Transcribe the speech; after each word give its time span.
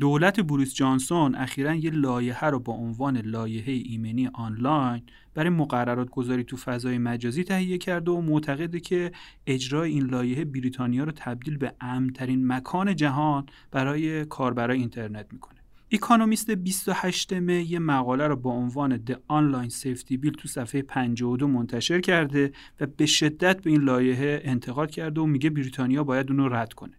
دولت 0.00 0.40
بروس 0.40 0.74
جانسون 0.74 1.34
اخیرا 1.34 1.74
یه 1.74 1.90
لایحه 1.90 2.46
رو 2.46 2.58
با 2.58 2.72
عنوان 2.72 3.16
لایحه 3.16 3.72
ایمنی 3.72 4.26
آنلاین 4.26 5.02
برای 5.34 5.50
مقررات 5.50 6.10
گذاری 6.10 6.44
تو 6.44 6.56
فضای 6.56 6.98
مجازی 6.98 7.44
تهیه 7.44 7.78
کرده 7.78 8.10
و 8.10 8.20
معتقده 8.20 8.80
که 8.80 9.12
اجرای 9.46 9.90
این 9.90 10.06
لایحه 10.06 10.44
بریتانیا 10.44 11.04
رو 11.04 11.12
تبدیل 11.12 11.58
به 11.58 11.72
امنترین 11.80 12.46
مکان 12.46 12.96
جهان 12.96 13.46
برای 13.70 14.24
کاربرای 14.24 14.78
اینترنت 14.78 15.26
می‌کنه. 15.32 15.56
اکانومیست 15.92 16.50
28 16.50 17.32
می 17.32 17.62
یه 17.62 17.78
مقاله 17.78 18.26
رو 18.26 18.36
با 18.36 18.50
عنوان 18.50 18.96
The 19.06 19.14
Online 19.14 19.72
Safety 19.72 20.12
Bill 20.12 20.30
تو 20.38 20.48
صفحه 20.48 20.82
52 20.82 21.46
منتشر 21.46 22.00
کرده 22.00 22.52
و 22.80 22.86
به 22.86 23.06
شدت 23.06 23.62
به 23.62 23.70
این 23.70 23.80
لایحه 23.80 24.40
انتقاد 24.44 24.90
کرده 24.90 25.20
و 25.20 25.26
میگه 25.26 25.50
بریتانیا 25.50 26.04
باید 26.04 26.30
اون 26.30 26.38
رو 26.38 26.54
رد 26.54 26.72
کنه. 26.72 26.92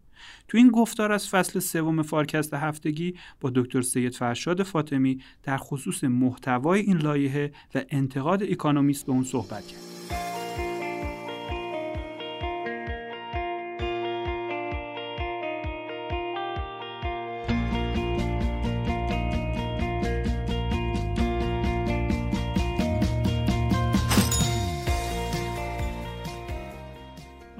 تو 0.47 0.57
این 0.57 0.67
گفتار 0.67 1.11
از 1.11 1.29
فصل 1.29 1.59
سوم 1.59 2.01
فارکست 2.01 2.53
هفتگی 2.53 3.13
با 3.41 3.51
دکتر 3.55 3.81
سید 3.81 4.15
فرشاد 4.15 4.63
فاطمی 4.63 5.21
در 5.43 5.57
خصوص 5.57 6.03
محتوای 6.03 6.81
این 6.81 6.97
لایحه 6.97 7.51
و 7.75 7.81
انتقاد 7.89 8.43
اکانومیست 8.43 9.05
به 9.05 9.11
اون 9.11 9.23
صحبت 9.23 9.67
کرد. 9.67 9.86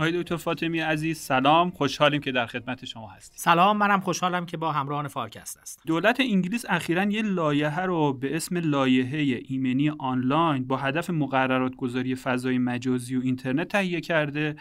آقای 0.08 0.24
دکتر 0.24 0.38
فاطمی 0.38 0.80
عزیز 0.80 1.18
سلام. 1.18 1.72
خوشحالیم 1.72 2.22
که 2.22 2.32
در 2.32 2.46
خدمت 2.46 2.86
شما 2.86 3.08
هستیم. 3.08 3.36
سلام 3.38 3.78
منم 3.78 4.00
خوشحالم 4.00 4.46
که 4.46 4.58
با 4.58 4.72
همراهان 4.72 5.08
فارکست 5.08 5.58
هستم. 5.58 5.82
دولت 5.88 6.20
انگلیس 6.20 6.66
اخیرا 6.70 7.04
یه 7.04 7.22
لایحه 7.22 7.82
رو 7.82 8.14
به 8.14 8.36
اسم 8.36 8.58
لایحه 8.58 9.42
ایمنی 9.46 9.90
آنلاین 9.90 10.68
با 10.68 10.78
هدف 10.78 11.10
مقررات 11.10 11.76
گذاری 11.76 12.16
فضای 12.16 12.58
مجازی 12.58 13.16
و 13.16 13.22
اینترنت 13.22 13.68
تهیه 13.68 14.02
کرده 14.02 14.56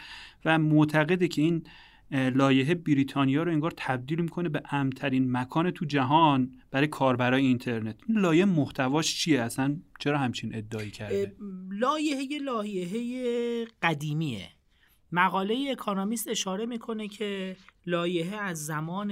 و 0.45 0.59
معتقده 0.59 1.27
که 1.27 1.41
این 1.41 1.63
لایحه 2.11 2.75
بریتانیا 2.75 3.43
رو 3.43 3.51
انگار 3.51 3.73
تبدیل 3.77 4.21
می‌کنه 4.21 4.49
به 4.49 4.61
امترین 4.71 5.31
مکان 5.31 5.71
تو 5.71 5.85
جهان 5.85 6.51
برای 6.71 6.87
کاربرای 6.87 7.45
اینترنت. 7.45 7.95
این 8.07 8.19
لایحه 8.19 8.45
محتواش 8.45 9.15
چیه؟ 9.15 9.41
اصلا 9.41 9.77
چرا 9.99 10.17
همچین 10.17 10.55
ادعایی 10.55 10.91
کرده؟ 10.91 11.35
لایحه 11.71 12.37
لایحه 12.45 13.65
قدیمیه. 13.81 14.49
مقاله 15.11 15.67
اکانومیست 15.71 16.27
اشاره 16.27 16.65
می‌کنه 16.65 17.07
که 17.07 17.57
لایحه 17.85 18.37
از 18.37 18.65
زمان 18.65 19.11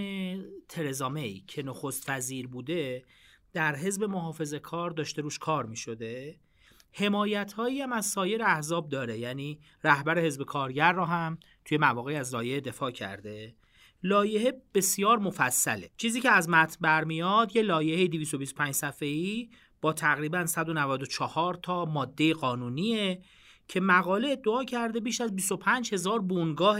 ترزامی 0.69 1.43
که 1.47 1.63
نخست 1.63 2.09
وزیر 2.09 2.47
بوده 2.47 3.03
در 3.53 3.75
حزب 3.75 4.03
محافظ 4.03 4.53
کار 4.53 4.91
داشته 4.91 5.21
روش 5.21 5.39
کار 5.39 5.65
می‌شده. 5.65 6.39
حمایت 6.91 7.53
هایی 7.53 7.81
هم 7.81 7.93
از 7.93 8.05
سایر 8.05 8.43
احزاب 8.43 8.89
داره 8.89 9.17
یعنی 9.17 9.59
رهبر 9.83 10.19
حزب 10.19 10.43
کارگر 10.43 10.93
را 10.93 11.05
هم 11.05 11.37
توی 11.65 11.77
مواقعی 11.77 12.15
از 12.15 12.33
لایحه 12.33 12.59
دفاع 12.59 12.91
کرده. 12.91 13.55
لایحه 14.03 14.61
بسیار 14.73 15.19
مفصله. 15.19 15.89
چیزی 15.97 16.21
که 16.21 16.29
از 16.29 16.49
متن 16.49 16.77
برمیاد 16.81 17.55
یه 17.55 17.61
لایحه 17.61 18.07
225 18.07 18.73
صفحه‌ای 18.73 19.49
با 19.81 19.93
تقریبا 19.93 20.45
194 20.45 21.53
تا 21.53 21.85
ماده 21.85 22.33
قانونیه. 22.33 23.21
که 23.67 23.79
مقاله 23.79 24.29
ادعا 24.29 24.63
کرده 24.63 24.99
بیش 24.99 25.21
از 25.21 25.35
25 25.35 25.93
هزار 25.93 26.19
بونگاه 26.19 26.79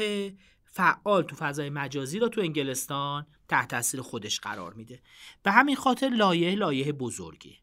فعال 0.64 1.23
تو 1.23 1.36
فضای 1.36 1.69
مجازی 1.69 2.19
را 2.19 2.30
تو 2.30 2.42
انگلستان 2.42 3.25
تحت 3.47 3.69
تاثیر 3.69 4.02
خودش 4.02 4.39
قرار 4.39 4.73
میده. 4.73 5.02
به 5.44 5.52
همین 5.52 5.75
خاطر 5.75 6.09
لایه 6.09 6.55
لایه 6.55 6.92
بزرگی. 6.92 7.58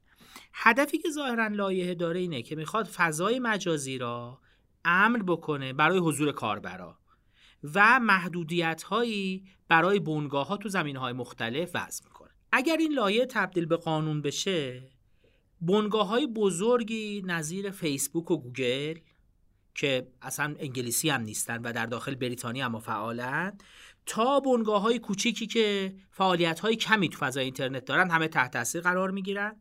هدفی 0.53 0.99
که 0.99 1.11
ظاهرا 1.11 1.47
لایه 1.47 1.95
داره 1.95 2.21
اینه 2.21 2.43
که 2.43 2.57
می‌خواد 2.57 2.87
فضای 2.87 3.39
مجازی 3.39 3.99
را 3.99 4.41
امن 4.85 5.19
بکنه 5.19 5.73
برای 5.73 5.99
حضور 5.99 6.33
کاربرا 6.33 6.99
و 7.75 8.01
محدودیت 8.01 8.83
هایی 8.83 9.45
برای 9.69 10.01
بونگاه 10.01 10.47
ها 10.47 10.57
تو 10.57 10.69
زمین 10.69 10.97
های 10.97 11.13
مختلف 11.13 11.71
وضع 11.75 12.05
می‌کنه. 12.05 12.31
اگر 12.53 12.77
این 12.77 12.93
لایه 12.93 13.27
تبدیل 13.27 13.67
به 13.67 13.77
قانون 13.77 14.23
بشه 14.23 14.91
بنگاه 15.61 16.07
های 16.07 16.27
بزرگی 16.27 17.23
نظیر 17.27 17.71
فیسبوک 17.71 18.31
و 18.31 18.37
گوگل 18.37 18.99
که 19.75 20.07
اصلا 20.23 20.55
انگلیسی 20.59 21.11
هم 21.11 21.21
نیستن 21.21 21.63
و 21.63 21.73
در 21.73 21.87
داخل 21.87 22.15
بریتانیا 22.15 22.65
هم 22.65 22.81
فعالن 22.81 23.59
تا 24.07 24.41
بنگاه 24.41 24.83
های 24.83 24.99
کوچیکی 24.99 25.47
که 25.47 25.95
فعالیت 26.11 26.61
های 26.61 26.77
کمی 26.77 27.09
تو 27.09 27.19
فضای 27.19 27.45
اینترنت 27.45 27.85
دارن 27.85 28.11
همه 28.11 28.29
تحت 28.29 28.51
تاثیر 28.51 28.81
قرار 28.81 29.11
می‌گیرن. 29.11 29.57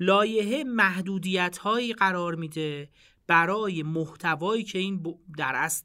لایحه 0.00 0.64
محدودیت 0.64 1.58
هایی 1.58 1.92
قرار 1.92 2.34
میده 2.34 2.90
برای 3.26 3.82
محتوایی 3.82 4.64
که 4.64 4.78
این 4.78 5.14
در 5.38 5.52
اصل 5.54 5.84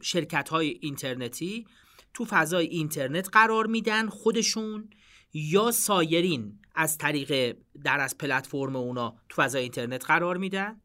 شرکت 0.00 0.48
های 0.48 0.78
اینترنتی 0.80 1.66
تو 2.14 2.24
فضای 2.24 2.66
اینترنت 2.66 3.28
قرار 3.32 3.66
میدن 3.66 4.08
خودشون 4.08 4.90
یا 5.32 5.70
سایرین 5.70 6.58
از 6.74 6.98
طریق 6.98 7.56
در 7.84 8.00
از 8.00 8.18
پلتفرم 8.18 8.76
اونا 8.76 9.16
تو 9.28 9.42
فضای 9.42 9.62
اینترنت 9.62 10.04
قرار 10.04 10.36
میدن. 10.36 10.80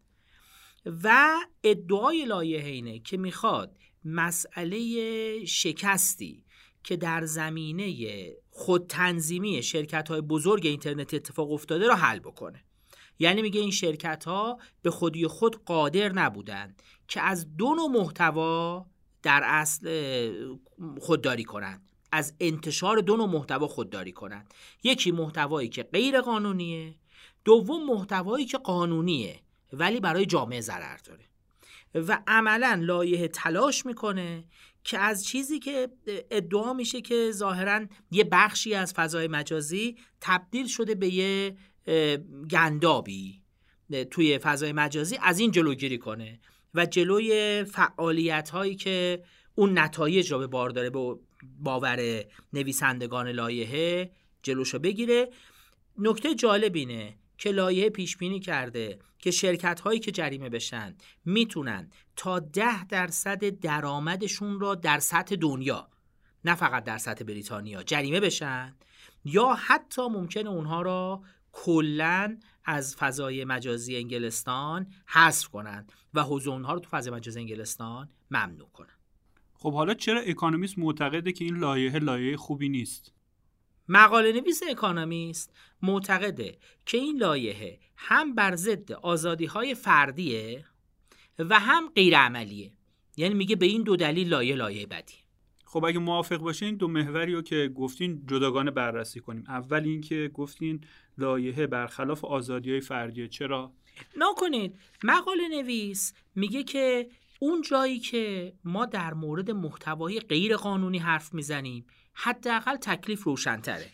و 0.85 1.37
ادعای 1.63 2.25
لایحه 2.25 2.69
اینه 2.69 2.99
که 2.99 3.17
می‌خواد 3.17 3.77
مسئله 4.05 5.45
شکستی 5.45 6.45
که 6.83 6.95
در 6.95 7.25
زمینه 7.25 7.95
خودتنظیمی 8.49 9.63
شرکت 9.63 10.09
های 10.09 10.21
بزرگ 10.21 10.65
اینترنت 10.65 11.13
اتفاق 11.13 11.51
افتاده 11.51 11.87
را 11.87 11.95
حل 11.95 12.19
بکنه. 12.19 12.63
یعنی 13.19 13.41
میگه 13.41 13.61
این 13.61 13.71
شرکت 13.71 14.23
ها 14.23 14.59
به 14.81 14.91
خودی 14.91 15.27
خود 15.27 15.65
قادر 15.65 16.11
نبودند 16.11 16.81
که 17.07 17.21
از 17.21 17.57
دو 17.57 17.73
نوع 17.75 17.87
محتوا 17.87 18.85
در 19.23 19.41
اصل 19.43 20.33
خودداری 20.99 21.43
کنند 21.43 21.89
از 22.11 22.33
انتشار 22.39 23.01
دو 23.01 23.17
نوع 23.17 23.27
محتوا 23.27 23.67
خودداری 23.67 24.11
کنند 24.11 24.53
یکی 24.83 25.11
محتوایی 25.11 25.69
که 25.69 25.83
غیر 25.83 26.21
قانونیه 26.21 26.95
دوم 27.45 27.85
محتوایی 27.85 28.45
که 28.45 28.57
قانونیه. 28.57 29.39
ولی 29.73 29.99
برای 29.99 30.25
جامعه 30.25 30.61
ضرر 30.61 30.97
داره. 30.97 31.25
و 31.95 32.19
عملا 32.27 32.79
لایه 32.81 33.27
تلاش 33.27 33.85
می‌کنه 33.85 34.43
که 34.83 34.99
از 34.99 35.25
چیزی 35.25 35.59
که 35.59 35.89
ادعا 36.31 36.73
میشه 36.73 37.01
که 37.01 37.31
ظاهرا 37.31 37.85
یه 38.11 38.23
بخشی 38.23 38.73
از 38.73 38.93
فضای 38.93 39.27
مجازی 39.27 39.97
تبدیل 40.21 40.67
شده 40.67 40.95
به 40.95 41.13
یه 41.13 41.57
گندابی 42.51 43.41
توی 44.11 44.37
فضای 44.37 44.71
مجازی 44.71 45.17
از 45.21 45.39
این 45.39 45.51
جلوگیری 45.51 45.97
کنه 45.97 46.39
و 46.73 46.85
جلوی 46.85 47.63
فعالیت 47.63 48.49
هایی 48.49 48.75
که 48.75 49.23
اون 49.55 49.79
نتایج 49.79 50.31
رو 50.31 50.39
به 50.39 50.47
بار 50.47 50.69
داره 50.69 50.89
به 50.89 51.15
باور 51.59 52.25
نویسندگان 52.53 53.27
لایحه 53.27 54.11
جلوشو 54.43 54.79
بگیره. 54.79 55.29
نکته 55.97 56.35
جالب 56.35 56.75
اینه 56.75 57.15
که 57.37 57.51
لایحه 57.51 57.89
پیش 57.89 58.17
بینی 58.17 58.39
کرده 58.39 58.99
که 59.23 59.31
شرکت 59.31 59.79
هایی 59.79 59.99
که 59.99 60.11
جریمه 60.11 60.49
بشن 60.49 60.95
می‌تونن 61.25 61.89
تا 62.15 62.39
ده 62.39 62.85
درصد 62.85 63.59
درآمدشون 63.59 64.59
را 64.59 64.75
در 64.75 64.99
سطح 64.99 65.35
دنیا 65.35 65.89
نه 66.45 66.55
فقط 66.55 66.83
در 66.83 66.97
سطح 66.97 67.23
بریتانیا 67.25 67.83
جریمه 67.83 68.19
بشن 68.19 68.75
یا 69.25 69.53
حتی 69.53 70.01
ممکنه 70.01 70.49
اونها 70.49 70.81
را 70.81 71.21
کلا 71.51 72.37
از 72.65 72.95
فضای 72.95 73.45
مجازی 73.45 73.97
انگلستان 73.97 74.87
حذف 75.05 75.47
کنند 75.47 75.91
و 76.13 76.23
حضور 76.23 76.53
اونها 76.53 76.73
رو 76.73 76.79
تو 76.79 76.89
فضای 76.89 77.13
مجازی 77.13 77.39
انگلستان 77.39 78.09
ممنوع 78.31 78.69
کنند 78.73 78.99
خب 79.53 79.73
حالا 79.73 79.93
چرا 79.93 80.19
اکانومیست 80.19 80.79
معتقده 80.79 81.31
که 81.31 81.45
این 81.45 81.57
لایحه 81.57 81.99
لایحه 81.99 82.37
خوبی 82.37 82.69
نیست؟ 82.69 83.13
مقاله 83.87 84.31
نویس 84.31 84.61
اکانومیست 84.69 85.53
معتقده 85.81 86.57
که 86.85 86.97
این 86.97 87.17
لایحه 87.17 87.79
هم 87.97 88.35
بر 88.35 88.55
ضد 88.55 88.91
آزادی 88.91 89.45
های 89.45 89.75
فردیه 89.75 90.65
و 91.39 91.59
هم 91.59 91.89
غیر 91.95 92.17
عملیه 92.17 92.71
یعنی 93.17 93.33
میگه 93.33 93.55
به 93.55 93.65
این 93.65 93.83
دو 93.83 93.95
دلیل 93.95 94.29
لایحه 94.29 94.55
لایحه 94.55 94.85
بدیه. 94.85 95.13
خب 95.65 95.85
اگه 95.85 95.99
موافق 95.99 96.37
باشین 96.37 96.75
دو 96.75 96.87
محوری 96.87 97.33
رو 97.33 97.41
که 97.41 97.71
گفتین 97.75 98.23
جداگانه 98.27 98.71
بررسی 98.71 99.19
کنیم. 99.19 99.43
اول 99.47 99.83
اینکه 99.83 100.31
گفتین 100.33 100.81
لایحه 101.17 101.67
برخلاف 101.67 102.25
آزادی 102.25 102.71
های 102.71 102.81
فردیه. 102.81 103.27
چرا؟ 103.27 103.73
نکنید 104.17 104.75
مقاله 105.03 105.47
نویس 105.47 106.13
میگه 106.35 106.63
که 106.63 107.09
اون 107.39 107.61
جایی 107.61 107.99
که 107.99 108.53
ما 108.63 108.85
در 108.85 109.13
مورد 109.13 109.51
محتوای 109.51 110.19
غیر 110.19 110.55
قانونی 110.55 110.97
حرف 110.97 111.33
می‌زنیم 111.33 111.85
حداقل 112.13 112.75
تکلیف 112.75 113.23
روشنتره. 113.23 113.89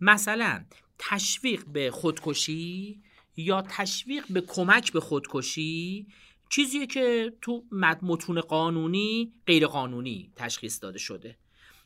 مثلا 0.00 0.64
تشویق 0.98 1.64
به 1.64 1.90
خودکشی 1.90 3.02
یا 3.36 3.62
تشویق 3.62 4.24
به 4.30 4.40
کمک 4.40 4.92
به 4.92 5.00
خودکشی 5.00 6.06
چیزیه 6.48 6.86
که 6.86 7.32
تو 7.42 7.64
متون 8.02 8.40
قانونی 8.40 9.32
غیر 9.46 9.66
قانونی 9.66 10.32
تشخیص 10.36 10.82
داده 10.82 10.98
شده. 10.98 11.38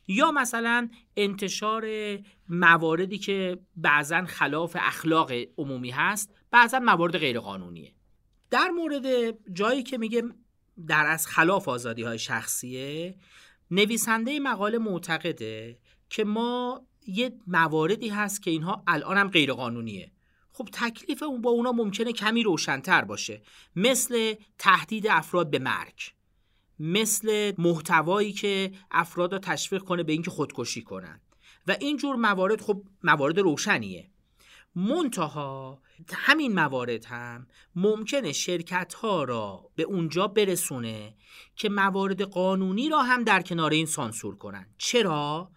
یا 0.07 0.31
مثلا 0.31 0.89
انتشار 1.17 1.87
مواردی 2.49 3.17
که 3.17 3.59
بعضا 3.75 4.25
خلاف 4.25 4.77
اخلاق 4.79 5.31
عمومی 5.57 5.91
هست 5.91 6.35
بعضا 6.51 6.79
موارد 6.79 7.17
غیرقانونیه. 7.17 7.93
در 8.49 8.69
مورد 8.69 9.05
جایی 9.53 9.83
که 9.83 9.97
میگه 9.97 10.23
در 10.87 11.05
از 11.05 11.27
خلاف 11.27 11.67
آزادی 11.67 12.03
های 12.03 12.19
شخصیه 12.19 13.15
نویسنده 13.71 14.39
مقاله 14.39 14.77
معتقده 14.77 15.79
که 16.09 16.23
ما 16.23 16.81
یه 17.07 17.31
مواردی 17.47 18.09
هست 18.09 18.41
که 18.41 18.51
اینها 18.51 18.83
الان 18.87 19.17
هم 19.17 19.27
غیر 19.27 19.53
خب 20.53 20.69
تکلیف 20.73 21.23
اون 21.23 21.41
با 21.41 21.49
اونا 21.49 21.71
ممکنه 21.71 22.13
کمی 22.13 22.43
روشنتر 22.43 23.01
باشه. 23.01 23.41
مثل 23.75 24.33
تهدید 24.57 25.07
افراد 25.07 25.49
به 25.49 25.59
مرگ. 25.59 26.13
مثل 26.79 27.53
محتوایی 27.57 28.33
که 28.33 28.71
افراد 28.91 29.33
رو 29.33 29.39
تشویق 29.39 29.81
کنه 29.81 30.03
به 30.03 30.11
اینکه 30.11 30.31
خودکشی 30.31 30.81
کنن. 30.81 31.21
و 31.67 31.75
اینجور 31.79 32.15
موارد 32.15 32.61
خب 32.61 32.83
موارد 33.03 33.39
روشنیه. 33.39 34.09
منتها 34.75 35.81
همین 36.13 36.53
موارد 36.53 37.05
هم 37.05 37.47
ممکنه 37.75 38.31
شرکت 38.31 38.93
ها 38.93 39.23
را 39.23 39.69
به 39.75 39.83
اونجا 39.83 40.27
برسونه 40.27 41.15
که 41.55 41.69
موارد 41.69 42.21
قانونی 42.21 42.89
را 42.89 43.01
هم 43.01 43.23
در 43.23 43.41
کنار 43.41 43.71
این 43.71 43.85
سانسور 43.85 44.35
کنن 44.35 44.67
چرا؟ 44.77 45.51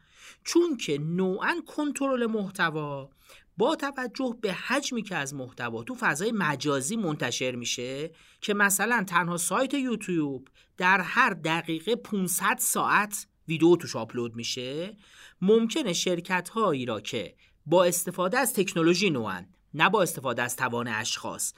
چون 0.45 0.77
که 0.77 0.99
نوعا 0.99 1.61
کنترل 1.67 2.27
محتوا 2.27 3.11
با 3.57 3.77
توجه 3.77 4.37
به 4.41 4.53
حجمی 4.53 5.03
که 5.03 5.17
از 5.17 5.35
محتوا 5.35 5.83
تو 5.83 5.95
فضای 5.95 6.33
مجازی 6.33 6.97
منتشر 6.97 7.55
میشه 7.55 8.11
که 8.41 8.55
مثلا 8.55 9.05
تنها 9.09 9.37
سایت 9.37 9.75
یوتیوب 9.75 10.49
در 10.77 11.01
هر 11.01 11.31
دقیقه 11.31 11.97
500 11.97 12.57
ساعت 12.61 13.27
ویدیو 13.49 13.77
توش 13.77 13.97
آپلود 13.97 14.37
میشه 14.37 14.97
ممکنه 15.41 15.93
شرکت 15.93 16.49
هایی 16.49 16.87
را 16.87 17.01
که 17.01 17.35
با 17.67 17.85
استفاده 17.85 18.39
از 18.39 18.55
تکنولوژی 18.55 19.11
نوعن 19.11 19.47
نه 19.75 19.91
با 19.91 20.03
استفاده 20.03 20.43
از 20.43 20.57
توان 20.57 20.89
اشخاص. 20.89 21.55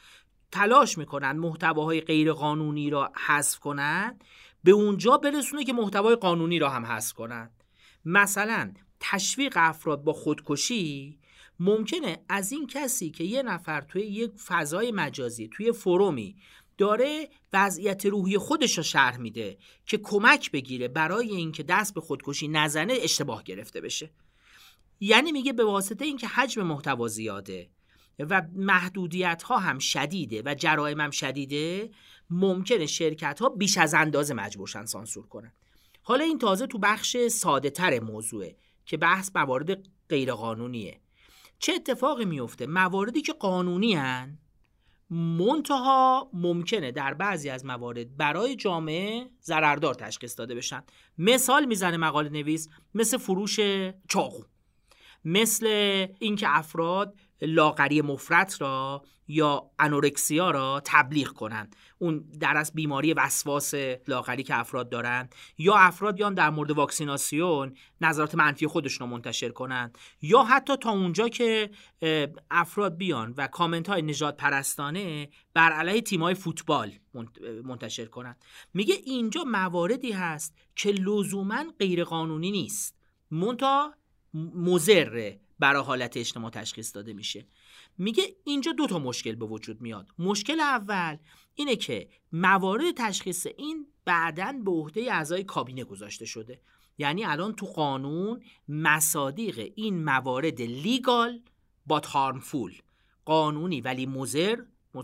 تلاش 0.53 0.99
می‌کنن 0.99 1.33
محتواهای 1.33 2.01
غیر 2.01 2.33
قانونی 2.33 2.91
را 2.91 3.13
حذف 3.27 3.59
کنن 3.59 4.19
به 4.65 4.71
اونجا 4.71 5.17
برسونه 5.17 5.65
که 5.65 5.73
محتوای 5.73 6.17
قانونی 6.17 6.59
را 6.59 6.71
هم 6.71 6.87
حذف 6.87 7.13
کنن. 7.13 7.51
مثلا 8.05 8.73
تشویق 9.01 9.53
افراد 9.57 10.05
با 10.05 10.13
خودکشی 10.13 11.19
ممکنه 11.61 12.19
از 12.29 12.53
این 12.53 12.67
کسی 12.67 13.11
که 13.11 13.25
یه 13.25 13.43
نفر 13.43 13.81
توی 13.81 14.03
یک 14.03 14.31
فضای 14.47 14.93
مجازی 14.93 15.49
توی 15.49 15.73
فرومی 15.73 16.37
داره 16.79 17.29
وضعیت 17.53 18.07
روحی 18.07 18.39
خودش 18.39 18.77
رو 18.77 18.83
شرح 18.83 19.17
میده 19.17 19.59
که 19.87 19.99
کمک 19.99 20.51
بگیره 20.51 20.89
برای 20.89 21.29
اینکه 21.29 21.63
دست 21.63 21.95
به 21.95 22.01
خودکشی 22.01 22.49
نزنه 22.49 22.95
اشتباه 23.01 23.43
گرفته 23.43 23.81
بشه. 23.81 24.11
یعنی 25.01 25.33
میگه 25.33 25.53
به 25.53 25.65
واسطه 25.65 26.05
اینکه 26.05 26.27
حجم 26.27 26.63
محتوا 26.63 27.09
زیاده 27.09 27.71
و 28.19 28.43
محدودیت 28.53 29.43
ها 29.43 29.59
هم 29.59 29.79
شدیده 29.79 30.43
و 30.45 30.55
جرائم 30.55 31.01
هم 31.01 31.11
شدیده 31.11 31.91
ممکنه 32.31 32.87
شرکت 32.87 33.41
ها 33.41 33.49
بیش 33.49 33.79
از 33.79 33.95
اندازه 33.95 34.35
مجبورشن 34.35 34.85
سانسور 34.85 35.27
کنن. 35.27 35.53
حالا 36.03 36.25
این 36.25 36.39
تازه 36.39 36.67
تو 36.67 36.79
بخش 36.79 37.17
ساده 37.17 37.71
تر 37.71 38.01
موضوعه 38.01 38.57
که 38.87 38.97
بحث 38.97 39.31
موارد 39.35 39.89
غیرقانونیه. 40.09 41.01
چه 41.59 41.73
اتفاقی 41.73 42.25
میفته؟ 42.25 42.67
مواردی 42.67 43.21
که 43.21 43.33
قانونی 43.33 43.95
هن 43.95 44.39
منتها 45.11 46.31
ممکنه 46.33 46.93
در 46.93 47.15
بعضی 47.15 47.51
از 47.51 47.65
موارد 47.65 48.17
برای 48.17 48.57
جامعه 48.57 49.31
ضرردار 49.43 49.95
تشخیص 49.95 50.39
داده 50.39 50.55
بشن. 50.55 50.83
مثال 51.19 51.65
می‌زنه 51.65 51.97
مقاله 51.97 52.29
نویس 52.29 52.69
مثل 52.95 53.19
فروش 53.19 53.61
چاقو. 54.09 54.43
مثل 55.25 55.67
اینکه 56.19 56.47
افراد 56.59 57.15
لاغری 57.43 58.03
مفرط 58.03 58.61
را 58.61 59.03
یا 59.29 59.71
انورکسیا 59.79 60.51
را 60.51 60.83
تبلیغ 60.85 61.29
کنند. 61.29 61.77
اون 61.99 62.25
در 62.41 62.57
از 62.57 62.73
بیماری 62.75 63.13
وسواس 63.13 63.75
لاغری 64.09 64.43
که 64.43 64.59
افراد 64.59 64.89
دارند. 64.89 65.35
یا 65.59 65.75
افراد 65.75 66.15
بیان 66.15 66.35
در 66.35 66.51
مورد 66.51 66.71
واکسیناسیون 66.71 67.75
نظرات 68.01 68.35
منفی 68.35 68.67
خودشون 68.67 69.09
رو 69.09 69.15
منتشر 69.15 69.49
کنند. 69.49 69.99
یا 70.23 70.43
حتی 70.43 70.77
تا 70.77 70.91
اونجا 70.91 71.29
که 71.29 71.71
افراد 72.51 72.97
بیان 72.97 73.35
و 73.37 73.47
کامنت 73.47 73.89
های 73.89 74.03
نجات 74.03 74.37
پرستانه 74.37 75.29
بر 75.55 75.73
علیه 75.73 76.01
تیم 76.01 76.23
های 76.23 76.35
فوتبال 76.35 76.93
منتشر 77.65 78.07
کنند. 78.07 78.45
میگه 78.75 78.95
اینجا 79.05 79.45
مواردی 79.45 80.13
هست 80.13 80.55
که 80.77 80.91
لزوما 80.91 81.65
غیرقانونی 81.79 82.51
نیست. 82.51 82.97
مونتا 83.31 83.95
مزره 84.35 85.41
برای 85.59 85.83
حالت 85.83 86.17
اجتماع 86.17 86.51
تشخیص 86.51 86.95
داده 86.95 87.13
میشه. 87.13 87.47
میگه 87.99 88.23
اینجا 88.45 88.73
دو 88.73 88.87
تا 88.87 88.99
مشکل 88.99 89.35
به 89.35 89.47
وجود 89.47 89.81
میاد. 89.81 90.09
مشکل 90.19 90.61
اول 90.61 91.17
اینه 91.55 91.77
که 91.77 92.09
موارد 92.33 92.85
تشخیص 92.97 93.47
این 93.57 93.87
بعدا 94.05 94.53
به 94.65 94.71
عهده 94.71 95.13
اعضای 95.13 95.45
کابینه 95.45 95.85
گذاشته 95.85 96.27
شده. 96.27 96.61
یعنی 96.99 97.25
الان 97.25 97.55
تو 97.55 97.67
قانون 97.67 98.43
مصادیق 98.69 99.73
این 99.75 100.05
موارد 100.05 100.63
لیگال 100.63 101.41
با 101.87 102.03
هارمفول 102.07 102.73
قانونی 103.25 103.81
ولی 103.81 104.07
مزر 104.07 104.57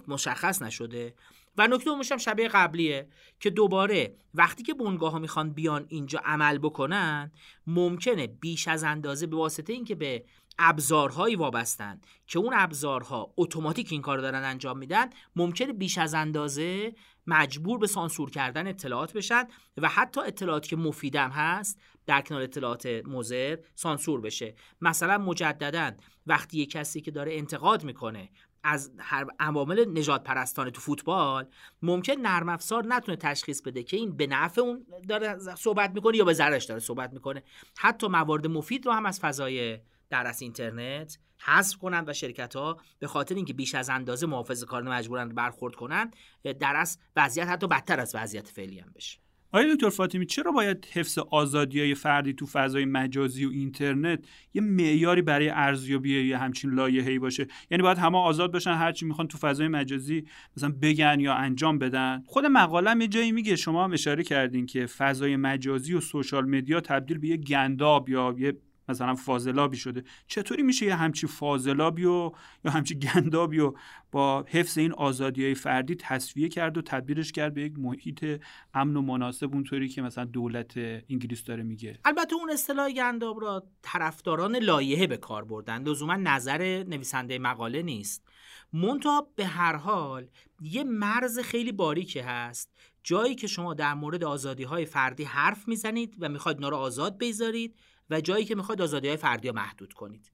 مشخص 0.09 0.63
نشده. 0.63 1.15
و 1.61 1.67
نکته 1.67 1.91
هم 1.91 2.19
شبیه 2.19 2.49
قبلیه 2.49 3.09
که 3.41 3.51
دوباره 3.51 4.15
وقتی 4.35 4.63
که 4.63 4.75
بنگاه 4.75 5.13
ها 5.13 5.19
می‌خوان 5.19 5.51
بیان 5.51 5.87
اینجا 5.89 6.21
عمل 6.25 6.59
بکنن 6.59 7.33
ممکنه 7.67 8.27
بیش 8.27 8.69
از 8.69 8.85
اندازه 8.85 9.27
به 9.27 9.37
واسطه 9.37 9.73
اینکه 9.73 9.95
به 9.95 10.25
ابزارهایی 10.59 11.37
وابستن 11.37 12.01
که 12.27 12.39
اون 12.39 12.53
ابزارها 12.57 13.35
اتوماتیک 13.37 13.93
این 13.93 14.03
کار 14.03 14.19
دارن 14.19 14.45
انجام 14.45 14.79
میدن 14.79 15.11
ممکنه 15.37 15.73
بیش 15.73 15.99
از 15.99 16.15
اندازه 16.15 16.95
مجبور 17.27 17.79
به 17.79 17.87
سانسور 17.87 18.31
کردن 18.31 18.67
اطلاعات 18.67 19.13
بشن 19.13 19.45
و 19.77 19.89
حتی 19.89 20.21
اطلاعاتی 20.21 20.69
که 20.69 20.77
مفیدم 20.77 21.31
هست 21.31 21.81
در 22.07 22.21
کنار 22.21 22.43
اطلاعات 22.43 22.87
مزر 22.87 23.57
سانسور 23.75 24.21
بشه. 24.21 24.55
مثلا 24.81 25.19
مجددا 25.19 25.93
وقتی 26.31 26.59
یه 26.59 26.67
کسی 26.67 27.01
که 27.01 27.11
داره 27.11 27.35
انتقاد 27.35 27.85
می‌کنه 27.85 28.31
از 28.63 28.93
هر 28.99 29.27
عوامل 29.39 29.99
نجات 29.99 30.25
پرستانه 30.25 30.71
تو 30.71 30.81
فوتبال 30.81 31.47
ممکن 31.83 32.13
نرم 32.13 32.49
افزار 32.49 32.87
نتونه 32.87 33.17
تشخیص 33.17 33.63
بده 33.63 33.83
که 33.83 33.97
این 33.97 34.17
به 34.17 34.27
نفع 34.27 34.61
اون 34.61 34.87
داره 35.09 35.39
صحبت 35.39 35.91
می‌کنه 35.95 36.17
یا 36.17 36.25
به 36.25 36.33
ضررش 36.33 36.65
داره 36.65 36.81
صحبت 36.81 37.13
می‌کنه. 37.13 37.43
حتی 37.79 38.09
موارد 38.09 38.47
مفید 38.47 38.87
رو 38.87 38.93
هم 38.93 39.07
از 39.07 39.21
فضای 39.21 39.79
در 40.11 40.27
از 40.27 40.43
اینترنت 40.43 41.19
حذف 41.39 41.79
کنند 41.79 42.09
و 42.09 42.13
شرکت 42.13 42.57
ها 42.57 42.77
به 42.99 43.07
خاطر 43.07 43.35
اینکه 43.35 43.53
بیش 43.53 43.75
از 43.75 43.91
اندازه 43.91 44.27
محافظ 44.27 44.65
کاران 44.65 44.89
مجبورن 44.89 45.29
برخورد 45.29 45.75
کنند 45.75 46.17
در 46.61 46.77
از 46.77 46.99
وضعیت 47.17 47.49
حتی 47.49 47.67
بدتر 47.67 48.01
از 48.01 48.15
وضعیت 48.15 48.49
فعلی 48.49 48.79
هم 48.79 48.93
بشه. 48.95 49.19
آیا 49.53 49.75
دکتر 49.75 49.89
فاطمی 49.89 50.27
چرا 50.27 50.53
باید 50.53 50.87
حفظ 50.93 51.19
آزادی 51.19 51.81
های 51.81 51.95
فردی 51.95 52.33
تو 52.33 52.47
فضای 52.47 52.85
مجازی 52.85 53.45
و 53.45 53.51
اینترنت 53.51 54.25
یه 54.55 54.63
معیاری 54.63 55.23
برای 55.23 55.49
ارزیابی 55.49 56.29
یه 56.29 56.39
همچین 56.39 56.71
لایحه‌ای 56.71 57.19
باشه؟ 57.19 57.47
یعنی 57.71 57.83
باید 57.83 57.99
همه 57.99 58.19
آزاد 58.19 58.53
باشن 58.53 58.75
هر 58.75 58.93
چی 58.93 59.07
می‌خوان 59.07 59.29
تو 59.29 59.39
فضای 59.39 59.69
مجازی 59.69 60.25
مثلا 60.57 60.75
بگن 60.83 61.21
یا 61.21 61.35
انجام 61.35 61.79
بدن؟ 61.79 62.23
خود 62.27 62.47
مقاله 62.47 63.01
یه 63.01 63.09
جایی 63.09 63.33
میگه 63.33 63.57
شما 63.57 63.85
هم 63.85 63.93
اشاره 63.93 64.23
کردین 64.23 64.67
که 64.67 64.87
فضای 64.87 65.37
مجازی 65.37 65.95
و 65.95 66.01
سوشال 66.01 66.49
مدیا 66.49 66.81
تبدیل 66.81 67.19
به 67.19 67.29
یه 67.29 67.37
گنداب 67.37 68.09
یا 68.09 68.35
یه 68.39 68.53
مثلا 68.91 69.15
فاضلابی 69.15 69.77
شده. 69.77 70.05
چطوری 70.27 70.63
میشه 70.63 70.87
یه 70.87 70.97
همچی 70.97 71.27
فاضلابی 71.27 72.05
و 72.05 72.31
یا 72.65 72.71
همچی 72.71 72.99
گندابی 72.99 73.59
و 73.59 73.73
با 74.13 74.45
حفظ 74.49 74.79
این 74.79 74.93
آزادی 74.93 75.45
های 75.45 75.55
فردی 75.55 75.95
تصویه 75.95 76.49
کرد 76.49 76.79
و 76.79 76.83
تدبیرش 76.83 77.33
کرد 77.33 77.55
به 77.55 77.63
یک 77.63 77.79
محیط 77.79 78.41
امن 78.75 78.97
و 78.97 79.03
مناسب 79.03 79.55
اونطوری 79.55 79.89
که 79.89 80.03
مثلا 80.03 80.25
دولت 80.25 80.77
انگلیس 81.11 81.45
داره 81.45 81.63
میگه؟ 81.63 81.99
البته 82.05 82.35
اون 82.35 82.51
اصطلاح 82.51 82.93
گنداب 82.93 83.41
را 83.41 83.65
طرفداران 83.83 84.57
لایحه 84.57 85.07
به 85.07 85.17
کار 85.17 85.45
بردن 85.45 85.83
لزوما 85.83 86.17
نظر 86.17 86.85
نویسنده 86.89 87.39
مقاله 87.39 87.83
نیست. 87.83 88.29
منتها 88.73 89.29
به 89.37 89.47
هر 89.47 89.77
حال 89.77 90.27
یه 90.61 90.85
مرز 90.85 91.39
خیلی 91.39 91.73
باریکی 91.73 92.19
هست. 92.19 92.71
جایی 93.03 93.35
که 93.35 93.47
شما 93.47 93.75
در 93.75 93.95
مورد 93.95 94.25
آزادی 94.25 94.63
های 94.63 94.85
فردی 94.85 95.25
حرف 95.25 95.69
می‌زنید 95.69 96.17
و 96.19 96.29
می‌خواید 96.29 96.59
اینا 96.59 96.69
رو 96.69 96.77
آزاد 96.77 97.19
بذارید 97.19 97.75
و 98.11 98.21
جایی 98.21 98.45
که 98.45 98.55
می‌خواد 98.55 98.83
آزادی 98.83 99.09
های 99.09 99.17
فردی 99.17 99.49
رو 99.49 99.55
محدود 99.55 99.93
کنید. 99.93 100.33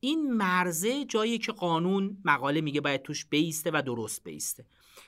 این 0.00 0.32
مرزه 0.32 1.04
جایی 1.04 1.38
که 1.38 1.52
قانون 1.52 2.18
مقاله 2.24 2.60
میگه 2.60 2.80
باید 2.80 3.02
توش 3.02 3.26
بیسته 3.26 3.70
و 3.74 3.82
درست 3.86 4.24
بیسته. 4.24 4.66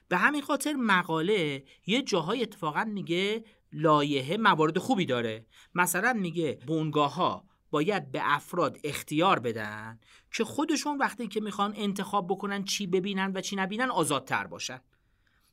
به 0.08 0.16
همین 0.16 0.42
خاطر 0.42 0.72
مقاله 0.72 1.64
یه 1.86 2.02
جاهای 2.02 2.42
اتفاقا 2.42 2.84
میگه 2.84 3.44
لایحه 3.72 4.36
موارد 4.36 4.78
خوبی 4.78 5.06
داره. 5.06 5.46
مثلا 5.74 6.12
میگه 6.12 6.58
بونگاه 6.66 7.14
ها 7.14 7.44
باید 7.70 8.12
به 8.12 8.20
افراد 8.22 8.78
اختیار 8.84 9.38
بدن 9.38 10.00
که 10.32 10.44
خودشون 10.44 10.98
وقتی 10.98 11.28
که 11.28 11.40
می‌خوان 11.40 11.74
انتخاب 11.76 12.26
بکنن 12.26 12.64
چی 12.64 12.86
ببینن 12.86 13.32
و 13.34 13.40
چی 13.40 13.56
نبینن 13.56 13.90
آزادتر 13.90 14.46
باشن. 14.46 14.80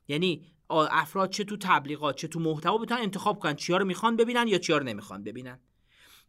یعنی 0.08 0.46
افراد 0.70 1.30
چه 1.30 1.44
تو 1.44 1.56
تبلیغات 1.56 2.16
چه 2.16 2.28
تو 2.28 2.40
محتوا 2.40 2.78
بتونن 2.78 3.00
انتخاب 3.00 3.38
کنن 3.38 3.54
چیا 3.54 3.76
رو 3.76 3.84
می‌خوان 3.84 4.16
ببینن 4.16 4.48
یا 4.48 4.58
چیا 4.58 4.78
رو 4.78 4.84
نمی‌خوان 4.84 5.24
ببینن. 5.24 5.60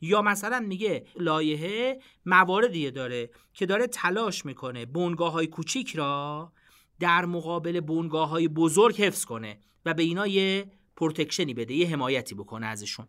یا 0.05 0.21
مثلا 0.21 0.59
میگه 0.59 1.05
لایحه 1.15 1.99
مواردی 2.25 2.91
داره 2.91 3.29
که 3.53 3.65
داره 3.65 3.87
تلاش 3.87 4.45
می‌کنه 4.45 4.85
بنگاه 4.85 5.31
های 5.31 5.47
کوچیک 5.47 5.95
را 5.95 6.51
در 6.99 7.25
مقابل 7.25 7.79
بنگاه 7.79 8.29
های 8.29 8.47
بزرگ 8.47 9.01
حفظ 9.01 9.25
کنه 9.25 9.59
و 9.85 9.93
به 9.93 10.03
اینا 10.03 10.27
یه 10.27 10.71
پروتکشنی 10.95 11.53
بده 11.53 11.73
یه 11.73 11.87
حمایتی 11.87 12.35
بکنه 12.35 12.65
ازشون. 12.65 13.07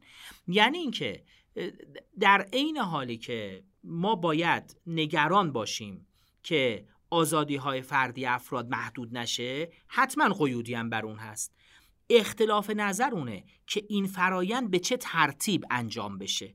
یعنی 0.48 0.78
اینکه 0.78 1.24
در 2.18 2.48
عین 2.52 2.76
حالی 2.76 3.18
که 3.18 3.64
ما 3.84 4.14
باید 4.14 4.76
نگران 4.86 5.52
باشیم 5.52 6.06
که 6.42 6.86
آزادی 7.10 7.56
های 7.56 7.82
فردی 7.82 8.26
افراد 8.26 8.68
محدود 8.68 9.18
نشه 9.18 9.70
حتما 9.88 10.34
قیودی 10.34 10.74
هم 10.74 10.90
بر 10.90 11.06
اون 11.06 11.16
هست. 11.16 11.56
اختلاف 12.10 12.70
نظر 12.70 13.10
اونه 13.12 13.44
که 13.66 13.84
این 13.88 14.06
فرایند 14.06 14.70
به 14.70 14.78
چه 14.78 14.96
ترتیب 14.96 15.64
انجام 15.70 16.18
بشه. 16.18 16.54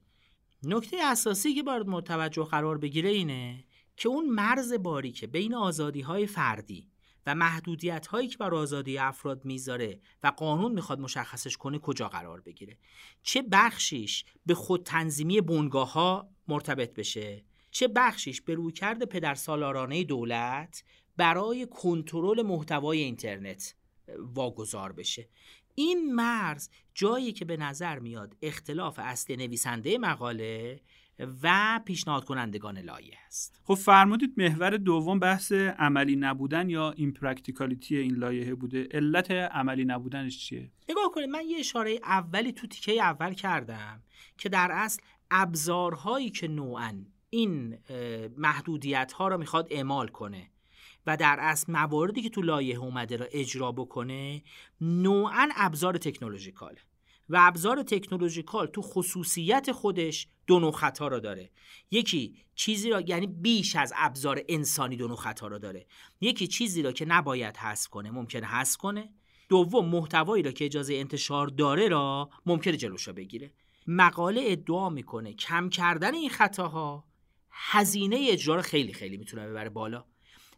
نکته 0.64 0.98
اساسی 1.04 1.54
که 1.54 1.64
باید 1.64 1.88
متوجه 1.88 2.44
قرار 2.44 2.78
بگیره 2.78 3.10
اینه 3.10 3.64
که 3.98 4.10
اون 4.10 4.30
مرز 4.30 4.74
باری 4.74 5.12
که 5.12 5.28
بین 5.28 5.54
آزادی 5.56 6.02
های 6.02 6.28
فردی 6.28 6.88
و 7.26 7.36
محدودیت 7.36 8.08
هایی 8.08 8.28
که 8.28 8.38
بر 8.38 8.54
آزادی 8.54 8.98
افراد 8.98 9.46
می‌ذاره 9.46 10.00
و 10.24 10.28
قانون 10.28 10.72
می‌خواد 10.72 11.00
مشخصش 11.00 11.58
کنه 11.58 11.80
کجا 11.80 12.10
قرار 12.10 12.42
بگیره؟ 12.42 12.78
چه 13.24 13.42
بخشیش 13.42 14.26
به 14.46 14.54
خود 14.54 14.84
تنظیمی 14.84 15.42
بنگاه 15.42 15.94
ها 15.94 16.30
مرتبط 16.48 16.94
بشه؟ 16.94 17.44
چه 17.72 17.88
بخشیش 17.88 18.42
به 18.42 18.54
رویکرد 18.54 19.06
پدرسالارانه 19.06 20.04
دولت 20.04 20.84
برای 21.18 21.68
کنترل 21.72 22.42
محتوای 22.42 23.00
اینترنت 23.00 23.76
واگذار 24.18 24.92
بشه؟ 24.92 25.30
این 25.76 26.16
مرز 26.16 26.70
جایی 26.94 27.32
که 27.32 27.46
به 27.46 27.58
نظر 27.58 28.00
میاد 28.00 28.38
اختلاف 28.42 29.00
اصل 29.04 29.36
نویسنده 29.36 29.98
مقاله 29.98 30.82
و 31.44 31.80
پیشنهاد 31.86 32.26
کنندگان 32.26 32.78
لایحه 32.78 33.18
است. 33.28 33.62
خب 33.64 33.74
فرمودید 33.74 34.34
محور 34.38 34.78
دوم 34.78 35.20
بحث 35.20 35.52
عملی 35.52 36.16
نبودن 36.16 36.70
یا 36.70 36.92
این 36.92 37.14
practicality 37.14 37.98
این 37.98 38.16
لایحه 38.16 38.56
بوده. 38.56 38.88
علت 38.92 39.32
عملی 39.32 39.86
نبودنش 39.86 40.46
چیه؟ 40.46 40.72
نگاه 40.90 41.12
کنید 41.14 41.30
من 41.30 41.44
یه 41.48 41.60
اشاره 41.60 42.00
اولی 42.04 42.52
تو 42.52 42.68
تیکه 42.68 43.04
اول 43.04 43.34
کردم 43.34 44.04
که 44.38 44.50
در 44.50 44.70
اصل 44.72 45.02
ابزارهایی 45.32 46.30
که 46.30 46.48
نوعا 46.48 47.06
این 47.30 47.78
محدودیت 48.38 49.14
ها 49.14 49.28
را 49.28 49.38
می‌خواد 49.38 49.68
اعمال 49.72 50.08
کنه. 50.08 50.50
و 51.06 51.18
در 51.18 51.38
اصل 51.40 51.72
مواردی 51.72 52.22
که 52.22 52.30
تو 52.30 52.42
لایحه 52.42 52.80
اومده 52.80 53.16
را 53.16 53.26
اجرا 53.32 53.72
بکنه 53.72 54.44
نوعا 54.82 55.50
ابزار 55.56 55.98
تکنولوژیکاله 55.98 56.80
و 57.30 57.38
ابزار 57.40 57.84
تکنولوژیکال 57.84 58.68
تو 58.68 58.82
خصوصیت 58.82 59.72
خودش 59.72 60.28
دو 60.48 60.60
نوع 60.60 60.72
خطا 60.72 61.08
را 61.08 61.20
داره. 61.20 61.50
یکی 61.92 62.36
چیزی 62.56 62.90
را 62.90 63.02
یعنی 63.02 63.28
بیش 63.28 63.76
از 63.76 63.94
ابزار 63.96 64.42
انسانی 64.50 64.96
دو 64.96 65.08
نوع 65.08 65.18
خطا 65.18 65.48
را 65.48 65.58
داره. 65.58 65.86
یکی 66.22 66.48
چیزی 66.48 66.82
را 66.82 66.92
که 66.92 67.06
نباید 67.06 67.58
حذف 67.58 67.88
کنه 67.88 68.12
ممکنه 68.12 68.48
حذف 68.48 68.78
کنه. 68.78 69.10
دوم 69.50 69.86
محتوایی 69.86 70.44
را 70.44 70.52
که 70.52 70.66
اجازه 70.66 70.94
انتشار 70.94 71.48
داره 71.48 71.88
را 71.88 72.30
ممکنه 72.46 72.78
جلوش 72.78 73.10
بگیره. 73.10 73.54
مقاله 73.88 74.42
ادعا 74.46 74.90
می‌کنه 74.90 75.34
کم 75.34 75.70
کردن 75.70 76.14
این 76.14 76.30
خطاها 76.30 77.06
هزینه 77.52 78.28
اجرا 78.30 78.62
خیلی 78.62 78.94
خیلی 78.94 79.18
می‌تونه 79.18 79.48
ببره 79.48 79.70
بالا. 79.70 80.06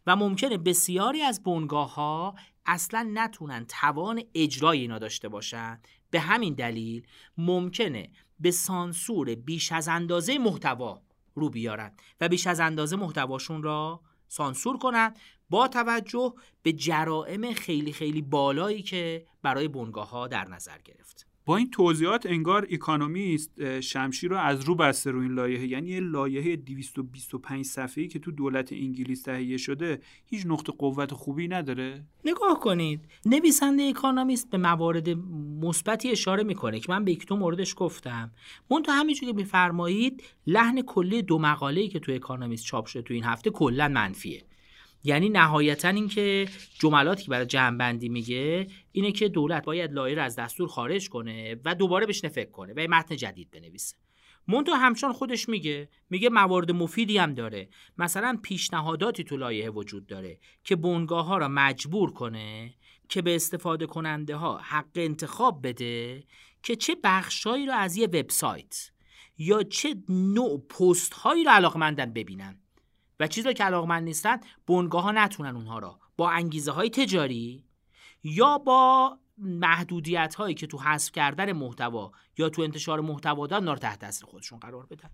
و 0.06 0.16
ممکنه 0.16 0.58
بسیاری 0.58 1.22
از 1.22 1.42
بنگاه 1.42 1.94
ها 1.94 2.34
اصلا 2.66 3.10
نتونن 3.14 3.66
توان 3.68 4.22
اجرای 4.34 4.80
اینا 4.80 4.98
داشته 4.98 5.28
باشن. 5.28 5.80
به 6.10 6.20
همین 6.20 6.54
دلیل 6.54 7.06
ممکنه 7.38 8.10
به 8.40 8.50
سانسور 8.50 9.34
بیش 9.34 9.72
از 9.72 9.88
اندازه 9.88 10.38
محتوا 10.38 11.02
رو 11.34 11.50
بیارن 11.50 11.92
و 12.20 12.28
بیش 12.28 12.46
از 12.46 12.60
اندازه 12.60 12.96
محتواشون 12.96 13.62
را 13.62 14.00
سانسور 14.28 14.78
کنن 14.78 15.14
با 15.50 15.68
توجه 15.68 16.34
به 16.62 16.72
جرائم 16.72 17.52
خیلی 17.52 17.92
خیلی 17.92 18.22
بالایی 18.22 18.82
که 18.82 19.26
برای 19.42 19.68
بنگاه 19.68 20.10
ها 20.10 20.28
در 20.28 20.48
نظر 20.48 20.78
گرفت. 20.78 21.26
با 21.46 21.56
این 21.56 21.70
توضیحات 21.70 22.26
انگار 22.26 22.66
اکانومیست 22.70 23.80
شمشیر 23.80 24.30
رو 24.30 24.36
از 24.36 24.64
رو 24.64 24.74
بسته 24.74 25.10
رو 25.10 25.20
این 25.20 25.32
لایحه. 25.32 25.66
یعنی 25.66 25.90
یه 25.90 26.00
لایحه 26.00 26.56
225 26.56 27.64
صفحه‌ای 27.64 28.08
که 28.08 28.18
تو 28.18 28.30
دولت 28.30 28.72
انگلیس 28.72 29.22
تهیه 29.22 29.56
شده 29.56 30.00
هیچ 30.26 30.46
نقطه 30.46 30.72
قوت 30.72 31.12
خوبی 31.12 31.48
نداره. 31.48 32.04
نگاه 32.24 32.60
کنید 32.60 33.00
نویسنده 33.26 33.82
اکانومیست 33.82 34.50
به 34.50 34.58
موارد 34.58 35.08
مثبتی 35.60 36.10
اشاره 36.10 36.42
می‌کنه 36.42 36.80
که 36.80 36.92
من 36.92 37.04
به 37.04 37.12
یک 37.12 37.26
دو 37.26 37.36
موردش 37.36 37.74
گفتم. 37.76 38.30
من 38.70 38.82
تو 38.82 38.92
همینجوری 38.92 39.32
که 39.32 39.36
میفرمایید 39.36 40.22
لحن 40.46 40.82
کلی 40.82 41.22
دو 41.22 41.38
مقاله‌ای 41.38 41.88
که 41.88 41.98
تو 41.98 42.12
اکانومیست 42.12 42.64
چاپ 42.64 42.86
شده 42.86 43.02
تو 43.02 43.14
این 43.14 43.24
هفته 43.24 43.50
کلا 43.50 43.88
منفیه. 43.88 44.44
یعنی 45.04 45.28
نهایتا 45.28 45.88
اینکه 45.88 46.48
جملاتی 46.78 47.24
که 47.24 47.30
برای 47.30 47.46
جمعبندی 47.46 48.08
میگه 48.08 48.66
اینه 48.92 49.12
که 49.12 49.28
دولت 49.28 49.64
باید 49.64 49.92
لایه 49.92 50.20
از 50.20 50.36
دستور 50.36 50.68
خارج 50.68 51.08
کنه 51.08 51.56
و 51.64 51.74
دوباره 51.74 52.06
بهش 52.06 52.24
فکر 52.24 52.50
کنه 52.50 52.72
و 52.72 52.86
متن 52.90 53.16
جدید 53.16 53.50
بنویسه. 53.50 53.96
مونتو 54.48 54.72
همچنان 54.72 55.12
خودش 55.12 55.48
میگه 55.48 55.88
میگه 56.10 56.28
موارد 56.28 56.70
مفیدی 56.70 57.18
هم 57.18 57.34
داره. 57.34 57.68
مثلا 57.98 58.38
پیشنهاداتی 58.42 59.24
تو 59.24 59.36
لایحه 59.36 59.70
وجود 59.70 60.06
داره 60.06 60.38
که 60.64 60.76
بنگاه 60.76 61.26
ها 61.26 61.38
را 61.38 61.48
مجبور 61.48 62.12
کنه 62.12 62.74
که 63.08 63.22
به 63.22 63.34
استفاده 63.34 63.86
کننده 63.86 64.36
ها 64.36 64.58
حق 64.58 64.90
انتخاب 64.94 65.66
بده 65.66 66.24
که 66.62 66.76
چه 66.76 66.96
بخشهایی 67.04 67.66
رو 67.66 67.72
از 67.72 67.96
یه 67.96 68.06
وبسایت 68.06 68.90
یا 69.38 69.62
چه 69.62 69.96
نوع 70.08 70.66
پست 70.66 71.14
هایی 71.14 71.44
رو 71.44 71.50
علاقمندن 71.50 72.12
ببینن. 72.12 72.63
و 73.20 73.26
چیزی 73.26 73.54
که 73.54 73.64
علاقمند 73.64 74.02
نیستن 74.02 74.40
بنگاه 74.66 75.02
ها 75.02 75.12
نتونن 75.12 75.56
اونها 75.56 75.78
را. 75.78 76.00
با 76.16 76.30
انگیزه 76.30 76.72
های 76.72 76.90
تجاری 76.90 77.64
یا 78.22 78.58
با 78.58 79.18
محدودیت 79.38 80.34
هایی 80.34 80.54
که 80.54 80.66
تو 80.66 80.78
حذف 80.78 81.12
کردن 81.12 81.52
محتوا 81.52 82.12
یا 82.38 82.48
تو 82.48 82.62
انتشار 82.62 83.00
محتوا 83.00 83.46
دارن 83.46 83.64
نار 83.64 83.76
تحت 83.76 83.98
تاثیر 83.98 84.26
خودشون 84.26 84.58
قرار 84.58 84.86
بدن. 84.86 85.10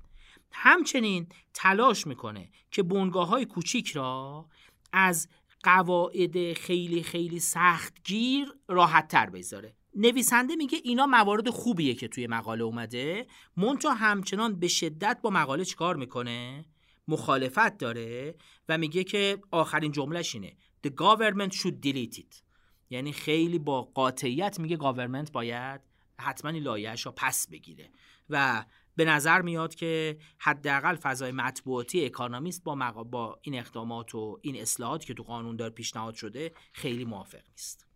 همچنین 0.52 1.26
تلاش 1.54 2.06
می‌کنه 2.06 2.50
که 2.70 2.82
بنگاه 2.82 3.28
های 3.28 3.44
کوچیک 3.44 3.90
را 3.90 4.46
از 4.92 5.28
قواعد 5.62 6.52
خیلی 6.52 7.02
خیلی 7.02 7.40
سختگیر 7.40 8.54
راحت 8.68 9.08
تر 9.08 9.30
بذاره 9.30 9.76
نویسنده 9.94 10.56
میگه 10.56 10.78
اینا 10.84 11.06
موارد 11.06 11.50
خوبیه 11.50 11.94
که 11.94 12.08
توی 12.08 12.26
مقاله 12.26 12.64
اومده. 12.64 13.26
منتها 13.56 13.90
همچنان 13.90 14.60
به 14.60 14.68
شدت 14.68 15.18
با 15.22 15.30
مقاله 15.30 15.64
چیکار 15.64 15.96
می‌کنه؟ 15.96 16.64
مخالفت 17.10 17.78
داره 17.78 18.34
و 18.68 18.78
میگه 18.78 19.04
که 19.04 19.38
آخرین 19.50 19.92
جملهش 19.92 20.34
اینه. 20.34 20.56
The 20.86 20.90
government 20.90 21.52
should 21.54 21.86
delete 21.86 22.18
it. 22.18 22.42
یعنی 22.90 23.12
خیلی 23.12 23.58
با 23.58 23.82
قاطعیت 23.82 24.60
میگه 24.60 24.76
government 24.76 25.32
باید 25.32 25.80
حتما 26.18 26.50
این 26.50 26.62
لایحه‌ش 26.62 27.06
رو 27.06 27.12
پس 27.16 27.48
بگیره. 27.48 27.90
و 28.30 28.64
به 28.96 29.04
نظر 29.04 29.42
میاد 29.42 29.74
که 29.74 30.18
حداقل 30.38 30.94
فضای 30.94 31.32
مطبوعاتی 31.32 32.04
اکانومیست 32.04 32.64
با, 32.64 33.04
با 33.04 33.38
این 33.42 33.58
اقدامات 33.58 34.14
و 34.14 34.38
این 34.42 34.56
اصلاحات 34.56 35.04
که 35.04 35.14
تو 35.14 35.22
قانون 35.22 35.56
داره 35.56 35.70
پیشنهاد 35.70 36.14
شده 36.14 36.52
خیلی 36.72 37.04
موافق 37.04 37.42
نیست. 37.50 37.86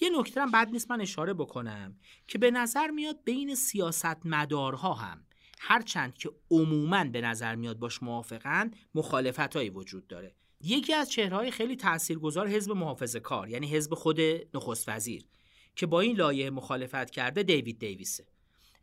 یه 0.00 0.10
نکته 0.18 0.42
هم 0.42 0.50
بد 0.50 0.68
نیست 0.68 0.90
من 0.90 1.00
اشاره 1.00 1.34
بکنم 1.34 1.96
که 2.26 2.38
به 2.38 2.50
نظر 2.50 2.90
میاد 2.90 3.24
بین 3.24 3.54
سیاست 3.54 4.26
مدارها 4.26 4.94
هم 4.94 5.24
هرچند 5.60 6.14
که 6.14 6.30
عموما 6.50 7.04
به 7.04 7.20
نظر 7.20 7.54
میاد 7.54 7.78
باش 7.78 8.02
موافقن 8.02 8.70
مخالفت 8.94 9.56
هایی 9.56 9.70
وجود 9.70 10.06
داره. 10.06 10.34
یکی 10.60 10.94
از 10.94 11.10
چهرهای 11.10 11.50
خیلی 11.50 11.76
تاثیرگذار 11.76 12.48
حزب 12.48 12.72
محافظه 12.72 13.20
کار 13.20 13.48
یعنی 13.48 13.66
حزب 13.66 13.94
خود 13.94 14.20
نخست 14.54 14.88
وزیر 14.88 15.24
که 15.76 15.86
با 15.86 16.00
این 16.00 16.16
لایه 16.16 16.50
مخالفت 16.50 17.10
کرده 17.10 17.42
دیوید 17.42 17.78
دیویسه. 17.78 18.26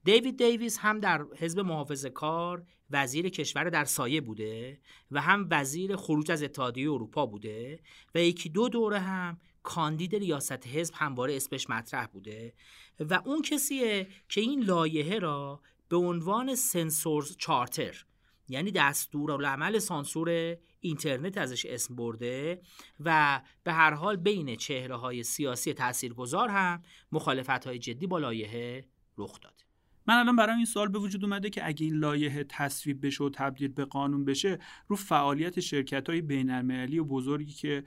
دیوید 0.04 0.38
دیویس 0.38 0.78
هم 0.80 1.00
در 1.00 1.26
حزب 1.38 1.60
محافظه 1.60 2.10
کار 2.10 2.66
وزیر 2.92 3.30
کشور 3.30 3.70
در 3.70 3.86
سایه 3.86 4.22
بوده 4.22 4.80
و 5.12 5.22
هم 5.22 5.48
وزیر 5.52 5.96
خروج 5.96 6.32
از 6.32 6.44
اتحادیه 6.44 6.92
اروپا 6.92 7.26
بوده 7.26 7.80
و 8.16 8.20
یکی 8.20 8.50
دو 8.50 8.70
دوره 8.70 9.00
هم 9.00 9.40
کاندید 9.64 10.16
ریاست 10.16 10.68
حزب 10.68 10.94
همواره 10.98 11.36
اسمش 11.36 11.70
مطرح 11.70 12.06
بوده 12.06 12.54
و 13.00 13.22
اون 13.26 13.42
کسیه 13.42 14.08
که 14.30 14.42
این 14.42 14.64
لایحه 14.64 15.20
را 15.20 15.62
به 15.90 15.98
عنوان 15.98 16.56
سنسور 16.56 17.26
چارتر 17.38 18.06
یعنی 18.48 18.72
دستور 18.72 19.32
العمل 19.32 19.80
سانسور 19.80 20.58
اینترنت 20.80 21.38
ازش 21.38 21.66
اسم 21.66 21.96
برده 21.96 22.62
و 23.00 23.42
به 23.64 23.74
هر 23.74 23.94
حال 23.94 24.16
بین 24.16 24.56
چهره 24.56 24.96
های 24.96 25.24
سیاسی 25.24 25.74
تاثیرگذار 25.74 26.50
هم 26.50 26.84
مخالفت 27.12 27.68
های 27.68 27.80
جدی 27.80 28.08
با 28.08 28.20
لایحه 28.20 28.88
رخ 29.18 29.40
داده. 29.42 29.65
من 30.08 30.14
الان 30.14 30.36
برای 30.36 30.56
این 30.56 30.66
سوال 30.66 30.88
به 30.88 31.00
وجود 31.00 31.24
اومده 31.24 31.50
که 31.50 31.68
اگه 31.68 31.86
این 31.86 31.96
لایحه 31.96 32.44
تصویب 32.44 33.06
بشه 33.06 33.24
و 33.24 33.30
تبدیل 33.30 33.68
به 33.68 33.86
قانون 33.86 34.26
بشه 34.26 34.60
رو 34.88 34.96
فعالیت 34.96 35.60
شرکت 35.60 36.10
های 36.10 36.22
بین 36.22 37.00
و 37.00 37.04
بزرگی 37.04 37.54
که 37.54 37.84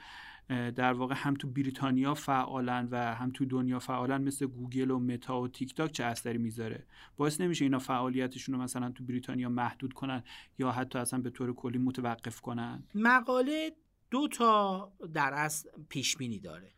در 0.49 0.93
واقع 0.93 1.15
هم 1.19 1.35
تو 1.35 1.49
بریتانیا 1.49 2.15
فعالن 2.15 2.89
و 2.91 3.15
هم 3.15 3.31
تو 3.31 3.45
دنیا 3.45 3.79
فعالن 3.79 4.23
مثل 4.23 4.47
گوگل 4.47 4.91
و 4.91 4.99
متا 4.99 5.41
و 5.41 5.49
تیک 5.49 5.75
تاک 5.75 5.93
چه 5.93 6.05
اثری 6.05 6.39
می‌ذاره؟ 6.39 6.87
باعث 7.17 7.41
نمیشه 7.41 7.65
اینا 7.65 7.79
فعالیتشون 7.79 8.55
رو 8.55 8.61
مثلا 8.61 8.91
تو 8.91 9.05
بریتانیا 9.05 9.49
محدود 9.49 9.93
کنن 9.93 10.23
یا 10.59 10.73
حتی 10.73 10.99
اصلا 10.99 11.21
به 11.21 11.31
طور 11.31 11.55
کلی 11.55 11.79
متوقف 11.79 12.41
کنن؟ 12.41 12.85
مقاله 12.95 13.73
دو 14.11 14.29
تا 14.29 14.93
در 15.15 15.33
اصل 15.35 15.69
پیش 15.89 16.17
بینی 16.17 16.39
داره. 16.39 16.73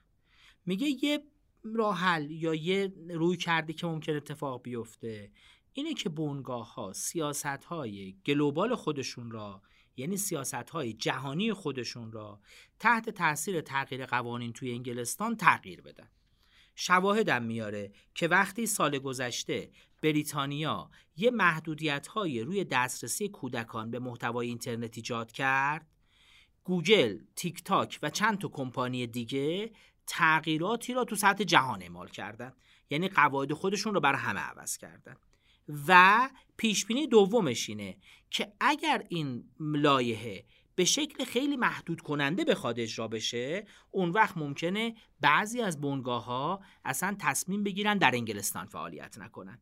میگه 0.66 1.04
یه 1.04 1.22
راه 1.62 1.98
حل 1.98 2.30
یا 2.30 2.54
یه 2.54 2.92
روی 3.10 3.36
کردی 3.36 3.72
که 3.72 3.86
ممکن 3.86 4.16
اتفاق 4.16 4.62
بیفته. 4.62 5.30
اینه 5.72 5.94
که 5.94 6.08
بنگاه 6.08 6.74
ها 6.74 6.92
سیاست 6.92 7.64
های 7.64 8.16
global 8.26 8.74
خودشون 8.74 9.30
را 9.30 9.62
یعنی 9.96 10.16
سیاست 10.16 10.70
های 10.70 10.92
جهانی 10.92 11.52
خودشون 11.52 12.12
را 12.12 12.40
تحت 12.78 13.10
تاثیر 13.10 13.60
تغییر 13.60 14.06
قوانین 14.06 14.52
توی 14.52 14.72
انگلستان 14.72 15.36
تغییر 15.36 15.80
بدن. 15.80 16.08
شواهدم 16.74 17.42
میاره 17.42 17.92
که 18.14 18.28
وقتی 18.28 18.66
سال 18.66 18.98
گذشته 18.98 19.70
بریتانیا 20.02 20.90
یه 21.16 21.30
محدودیت 21.30 22.06
های 22.06 22.40
روی 22.40 22.64
دسترسی 22.64 23.28
کودکان 23.28 23.90
به 23.90 23.98
محتوای 23.98 24.48
اینترنت 24.48 24.96
ایجاد 24.96 25.32
کرد 25.32 25.86
گوگل، 26.64 27.18
تیک 27.36 27.64
تاک 27.64 27.98
و 28.02 28.10
چند 28.10 28.38
تا 28.38 28.48
کمپانی 28.48 29.06
دیگه 29.06 29.72
تغییراتی 30.10 30.94
را 30.94 31.04
تو 31.04 31.16
سطح 31.16 31.44
جهان 31.44 31.82
اعمال 31.82 32.08
کردن. 32.08 32.52
یعنی 32.90 33.08
قواعد 33.08 33.52
خودشون 33.52 33.94
رو 33.94 34.00
بر 34.00 34.14
همه 34.14 34.40
عوض 34.40 34.76
کردن. 34.76 35.16
و 35.88 36.30
پیش 36.56 36.86
بینی 36.86 37.06
دومش 37.06 37.68
اینه 37.68 37.96
که 38.30 38.52
اگر 38.60 39.04
این 39.08 39.44
لایحه 39.60 40.44
به 40.74 40.84
شکل 40.84 41.24
خیلی 41.24 41.56
محدود 41.56 42.00
کننده 42.00 42.44
بخواد 42.44 42.80
اجرا 42.80 43.08
بشه 43.08 43.66
اون 43.90 44.10
وقت 44.10 44.36
ممکنه 44.36 44.94
بعضی 45.20 45.60
از 45.60 45.80
بنگاه 45.80 46.24
ها 46.24 46.60
اصلا 46.84 47.16
تصمیم 47.18 47.64
بگیرن 47.64 47.98
در 47.98 48.10
انگلستان 48.14 48.66
فعالیت 48.66 49.18
نکنن. 49.18 49.58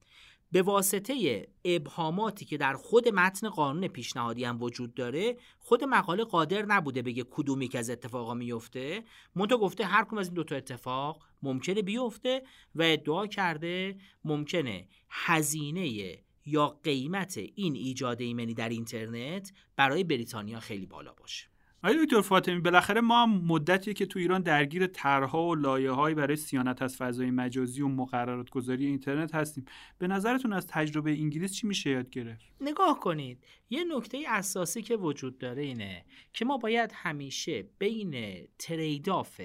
به 0.52 0.62
واسطه 0.62 1.46
ابهاماتی 1.64 2.44
که 2.44 2.56
در 2.56 2.74
خود 2.74 3.08
متن 3.08 3.48
قانون 3.48 3.88
پیشنهادی 3.88 4.44
هم 4.44 4.62
وجود 4.62 4.94
داره 4.94 5.36
خود 5.58 5.84
مقاله 5.84 6.24
قادر 6.24 6.62
نبوده 6.62 7.02
بگه 7.02 7.24
کدومی 7.30 7.68
که 7.68 7.78
از 7.78 7.90
اتفاقا 7.90 8.34
میفته. 8.34 9.04
منتها 9.34 9.58
گفته 9.58 9.84
هر 9.84 10.04
کدوم 10.04 10.18
از 10.18 10.26
این 10.26 10.34
دوتا 10.34 10.56
اتفاق 10.56 11.22
ممکنه 11.42 11.82
بیفته 11.82 12.42
و 12.74 12.82
ادعا 12.82 13.26
کرده 13.26 13.96
ممکنه 14.24 14.88
هزینه 15.10 16.18
یا 16.46 16.78
قیمت 16.82 17.38
این 17.54 17.74
ایجاد 17.74 18.20
ایمنی 18.20 18.54
در 18.54 18.68
اینترنت 18.68 19.52
برای 19.76 20.04
بریتانیا 20.04 20.60
خیلی 20.60 20.86
بالا 20.86 21.12
باشه. 21.12 21.48
آقای 21.84 22.04
دکتر 22.04 22.20
فاطمی 22.20 22.60
بالاخره 22.60 23.00
ما 23.00 23.22
هم 23.22 23.30
مدتیه 23.30 23.94
که 23.94 24.06
تو 24.06 24.18
ایران 24.18 24.42
درگیر 24.42 24.86
طرحها 24.86 25.48
و 25.48 25.54
لایه‌هایی 25.54 26.14
برای 26.14 26.36
صیانت 26.36 26.82
از 26.82 26.96
فضای 26.96 27.30
مجازی 27.30 27.82
و 27.82 27.88
مقررات 27.88 28.50
گذاری 28.50 28.86
اینترنت 28.86 29.34
هستیم. 29.34 29.64
به 29.98 30.06
نظرتون 30.06 30.52
از 30.52 30.66
تجربه 30.66 31.10
انگلیس 31.10 31.54
چی 31.54 31.66
میشه 31.66 31.90
یاد 31.90 32.10
گرفت؟ 32.10 32.44
نگاه 32.60 33.00
کنید. 33.00 33.44
یه 33.70 33.84
نکته 33.84 34.24
اساسی 34.28 34.82
که 34.82 34.96
وجود 34.96 35.38
داره 35.38 35.62
اینه 35.62 36.04
که 36.32 36.44
ما 36.44 36.56
باید 36.56 36.92
همیشه 36.94 37.68
بین 37.78 38.46
trade-off 38.58 39.40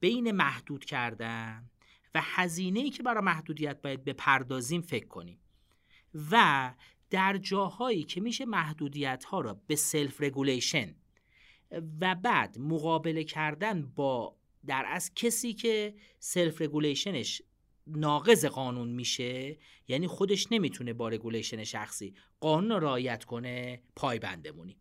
بین 0.00 0.30
محدود 0.30 0.84
کردن 0.84 1.70
و 2.14 2.20
هزینه‌ای 2.22 2.90
که 2.90 3.02
برای 3.02 3.24
محدودیت 3.24 3.82
باید 3.82 4.04
بپردازیم 4.04 4.80
فکر 4.80 5.06
کنیم. 5.06 5.38
و 6.30 6.74
در 7.10 7.36
جاهایی 7.36 8.04
که 8.04 8.20
میشه 8.20 8.44
محدودیت 8.44 9.24
ها 9.24 9.40
را 9.40 9.60
به 9.66 9.76
self 9.76 10.22
regulation 10.22 10.94
و 12.00 12.14
بعد 12.14 12.58
مقابله 12.58 13.24
کردن 13.24 13.92
با 13.96 14.36
در 14.66 14.84
از 14.88 15.14
کسی 15.14 15.54
که 15.54 15.94
self 16.18 16.62
regulation 16.62 17.29
ش 17.29 17.42
ناقض 17.86 18.44
قانون 18.44 18.88
میشه 18.88 19.58
یعنی 19.88 20.06
خودش 20.06 20.52
نمی‌تونه 20.52 20.92
با 20.92 21.08
regulation 21.08 21.64
شخصی 21.64 22.14
قانون 22.40 22.70
رو 22.70 22.78
رعایت 22.78 23.24
کنه 23.24 23.82
پای 23.96 24.18
بندمونیم. 24.18 24.76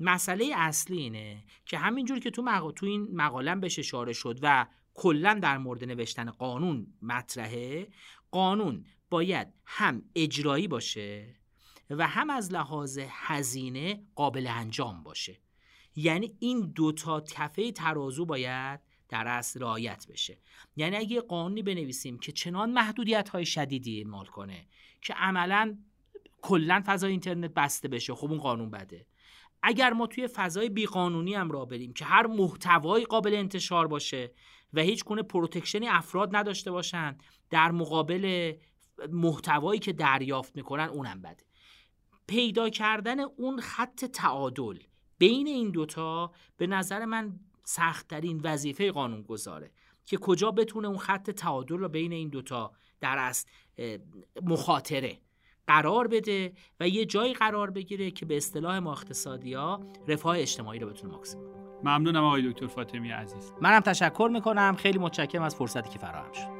مسئله 0.00 0.52
اصلی 0.56 0.98
اینه 0.98 1.44
که 1.66 1.78
همینجور 1.78 2.18
که 2.18 2.30
تو, 2.30 2.72
تو 2.72 2.86
این 2.86 3.08
مقاله 3.12 3.54
بهش 3.54 3.78
اشاره 3.78 4.12
شد 4.12 4.38
و 4.42 4.66
کلا 4.94 5.38
در 5.42 5.58
مورد 5.58 5.84
نوشتن 5.84 6.30
قانون 6.30 6.86
مطرحه 7.02 7.88
قانون 8.30 8.84
باید 9.10 9.48
هم 9.64 10.02
اجرایی 10.14 10.68
باشه 10.68 11.36
و 11.90 12.06
هم 12.06 12.30
از 12.30 12.52
لحاظ 12.52 12.98
هزینه 13.08 14.02
قابل 14.14 14.46
انجام 14.46 15.02
باشه. 15.02 15.40
یعنی 15.96 16.36
این 16.38 16.60
دوتا 16.60 17.20
کفه 17.20 17.72
ترازو 17.72 18.24
باید 18.24 18.80
در 19.08 19.28
اصل 19.28 19.60
رعایت 19.60 20.06
بشه. 20.10 20.38
یعنی 20.76 20.96
اگه 20.96 21.20
قانونی 21.20 21.62
بنویسیم 21.62 22.18
که 22.18 22.32
چنان 22.32 22.72
محدودیت 22.72 23.28
های 23.28 23.46
شدیدی 23.46 23.98
اعمال 23.98 24.26
کنه 24.26 24.66
که 25.02 25.14
عملا 25.14 25.78
کلا 26.42 26.82
فضای 26.86 27.10
اینترنت 27.10 27.54
بسته 27.54 27.88
بشه 27.88 28.14
خب 28.14 28.30
اون 28.30 28.40
قانون 28.40 28.70
بده. 28.70 29.06
اگر 29.62 29.92
ما 29.92 30.06
توی 30.06 30.26
فضای 30.26 30.68
بیقانونی 30.68 31.34
هم 31.34 31.50
را 31.50 31.64
بریم 31.64 31.92
که 31.92 32.04
هر 32.04 32.26
محتوایی 32.26 33.04
قابل 33.04 33.34
انتشار 33.34 33.88
باشه 33.88 34.32
و 34.72 34.80
هیچ 34.80 35.04
گونه 35.04 35.22
پروتکشنی 35.22 35.88
افراد 35.88 36.36
نداشته 36.36 36.70
باشن 36.70 37.18
در 37.50 37.70
مقابل 37.70 38.52
محتوایی 39.08 39.80
که 39.80 39.92
دریافت 39.92 40.56
می‌کنن 40.56 40.88
اونم 40.88 41.22
بده. 41.22 41.44
پیدا 42.26 42.68
کردن 42.68 43.20
اون 43.20 43.60
خط 43.60 44.04
تعادل 44.04 44.78
بین 45.20 45.46
این 45.46 45.70
دوتا 45.70 46.32
به 46.56 46.66
نظر 46.66 47.04
من 47.04 47.40
سختترین 47.64 48.40
وظیفه 48.44 48.92
قانون 48.92 49.22
گذاره 49.22 49.70
که 50.06 50.16
کجا 50.16 50.50
بتونه 50.50 50.88
اون 50.88 50.98
خط 50.98 51.30
تعادل 51.30 51.76
رو 51.76 51.88
بین 51.88 52.12
این 52.12 52.28
دوتا 52.28 52.72
در 53.00 53.18
اصل 53.18 53.48
مخاطره 54.42 55.18
قرار 55.66 56.08
بده 56.08 56.52
و 56.80 56.88
یه 56.88 57.04
جایی 57.04 57.34
قرار 57.34 57.70
بگیره 57.70 58.10
که 58.10 58.26
به 58.26 58.36
اصطلاح 58.36 58.78
ما 58.78 58.92
اقتصادی 58.92 59.54
ها 59.54 59.80
رفاه 60.08 60.38
اجتماعی 60.38 60.78
رو 60.78 60.88
بتونه 60.88 61.12
ماکسیموم 61.12 61.60
ممنونم 61.84 62.24
آقای 62.24 62.52
دکتر 62.52 62.66
فاطمی 62.66 63.10
عزیز. 63.10 63.52
منم 63.60 63.80
تشکر 63.80 64.30
می‌کنم. 64.32 64.76
خیلی 64.76 64.98
متشکرم 64.98 65.42
از 65.42 65.54
فرصتی 65.54 65.90
که 65.90 65.98
فراهم 65.98 66.32
شد. 66.32 66.59